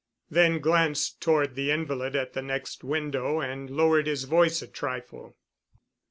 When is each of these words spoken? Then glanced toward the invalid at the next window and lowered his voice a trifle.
Then 0.31 0.61
glanced 0.61 1.21
toward 1.21 1.53
the 1.53 1.69
invalid 1.69 2.15
at 2.15 2.33
the 2.33 2.41
next 2.41 2.83
window 2.83 3.39
and 3.39 3.69
lowered 3.69 4.07
his 4.07 4.23
voice 4.23 4.63
a 4.63 4.67
trifle. 4.67 5.37